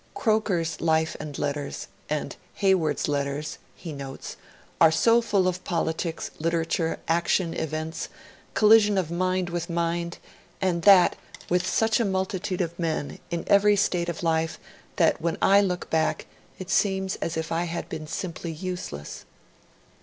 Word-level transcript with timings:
'Croker's 0.15 0.81
"Life 0.81 1.15
and 1.19 1.37
Letters", 1.37 1.87
and 2.09 2.35
Hayward's 2.55 3.07
"Letters",' 3.07 3.59
he 3.75 3.93
notes, 3.93 4.35
'are 4.81 4.91
so 4.91 5.21
full 5.21 5.47
of 5.47 5.63
politics, 5.63 6.31
literature, 6.39 6.97
action, 7.07 7.53
events, 7.53 8.09
collision 8.55 8.97
of 8.97 9.11
mind 9.11 9.51
with 9.51 9.69
mind, 9.69 10.17
and 10.59 10.81
that 10.81 11.17
with 11.51 11.67
such 11.67 11.99
a 11.99 12.03
multitude 12.03 12.61
of 12.61 12.79
men 12.79 13.19
in 13.29 13.43
every 13.45 13.75
state 13.75 14.09
of 14.09 14.23
life, 14.23 14.57
that 14.95 15.21
when 15.21 15.37
I 15.39 15.61
look 15.61 15.91
back, 15.91 16.25
it 16.57 16.71
seems 16.71 17.17
as 17.17 17.37
if 17.37 17.51
I 17.51 17.65
had 17.65 17.87
been 17.87 18.07
simply 18.07 18.51
useless.' 18.51 19.25